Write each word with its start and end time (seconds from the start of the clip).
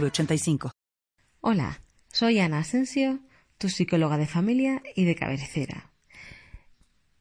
906985. 0.00 0.72
Hola, 1.40 1.80
soy 2.12 2.40
Ana 2.40 2.58
Asensio, 2.58 3.20
tu 3.58 3.68
psicóloga 3.68 4.16
de 4.16 4.26
familia 4.26 4.82
y 4.96 5.04
de 5.04 5.14
cabecera. 5.14 5.92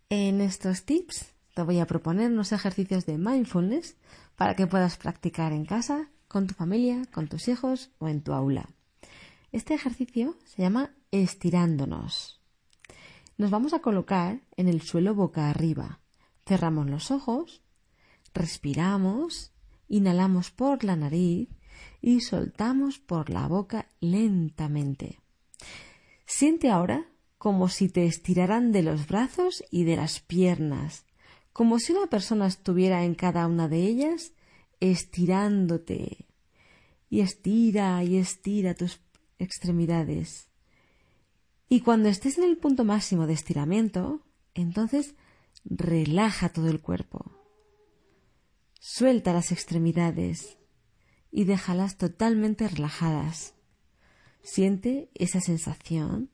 En 0.09 0.41
estos 0.41 0.83
tips 0.83 1.33
te 1.53 1.61
voy 1.61 1.79
a 1.79 1.85
proponer 1.85 2.31
unos 2.31 2.51
ejercicios 2.51 3.05
de 3.05 3.17
mindfulness 3.19 3.95
para 4.35 4.55
que 4.55 4.65
puedas 4.65 4.97
practicar 4.97 5.53
en 5.53 5.65
casa, 5.65 6.09
con 6.27 6.47
tu 6.47 6.55
familia, 6.55 7.03
con 7.13 7.27
tus 7.27 7.47
hijos 7.47 7.91
o 7.99 8.07
en 8.07 8.23
tu 8.23 8.33
aula. 8.33 8.67
Este 9.51 9.75
ejercicio 9.75 10.35
se 10.45 10.63
llama 10.63 10.95
estirándonos. 11.11 12.41
Nos 13.37 13.51
vamos 13.51 13.73
a 13.73 13.79
colocar 13.79 14.41
en 14.57 14.67
el 14.67 14.81
suelo 14.81 15.13
boca 15.13 15.49
arriba. 15.49 15.99
Cerramos 16.47 16.89
los 16.89 17.11
ojos, 17.11 17.61
respiramos, 18.33 19.51
inhalamos 19.87 20.49
por 20.49 20.83
la 20.83 20.95
nariz 20.95 21.49
y 22.01 22.21
soltamos 22.21 22.99
por 22.99 23.29
la 23.29 23.47
boca 23.47 23.87
lentamente. 23.99 25.19
Siente 26.25 26.69
ahora 26.69 27.07
como 27.37 27.67
si 27.69 27.89
te 27.89 28.05
estiraran 28.05 28.71
de 28.71 28.83
los 28.83 29.07
brazos 29.07 29.63
y 29.69 29.83
de 29.83 29.97
las 29.97 30.19
piernas, 30.19 31.05
como 31.51 31.79
si 31.79 31.93
una 31.93 32.07
persona 32.07 32.47
estuviera 32.47 33.03
en 33.03 33.15
cada 33.15 33.47
una 33.47 33.67
de 33.67 33.83
ellas 33.83 34.33
estirándote. 34.79 36.25
Y 37.09 37.19
estira 37.19 38.03
y 38.03 38.17
estira 38.17 38.73
tus 38.73 38.99
extremidades. 39.37 40.49
Y 41.69 41.81
cuando 41.81 42.09
estés 42.09 42.37
en 42.37 42.45
el 42.45 42.57
punto 42.57 42.83
máximo 42.85 43.27
de 43.27 43.33
estiramiento, 43.33 44.21
entonces 44.53 45.15
relaja 45.65 46.49
todo 46.49 46.69
el 46.69 46.81
cuerpo. 46.81 47.31
Suelta 48.79 49.31
las 49.31 49.51
extremidades 49.51 50.57
y 51.33 51.45
déjalas 51.45 51.97
totalmente 51.97 52.67
relajadas. 52.67 53.55
Siente 54.43 55.09
esa 55.15 55.41
sensación 55.41 56.29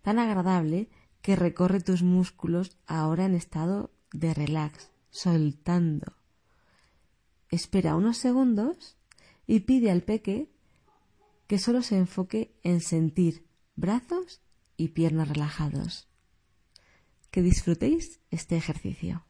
tan 0.00 0.20
agradable 0.20 0.88
que 1.22 1.34
recorre 1.34 1.80
tus 1.80 2.04
músculos 2.04 2.78
ahora 2.86 3.26
en 3.26 3.34
estado 3.34 3.90
de 4.12 4.32
relax, 4.32 4.90
soltando. 5.10 6.14
Espera 7.50 7.96
unos 7.96 8.18
segundos 8.18 8.96
y 9.46 9.60
pide 9.60 9.90
al 9.90 10.02
peque 10.02 10.48
que 11.48 11.58
solo 11.58 11.82
se 11.82 11.98
enfoque 11.98 12.54
en 12.62 12.80
sentir 12.80 13.48
brazos 13.74 14.40
y 14.76 14.88
piernas 14.88 15.28
relajados. 15.28 16.08
Que 17.32 17.42
disfrutéis 17.42 18.20
este 18.30 18.56
ejercicio. 18.56 19.24